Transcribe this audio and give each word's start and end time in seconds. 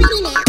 money 0.00 0.20
now. 0.22 0.47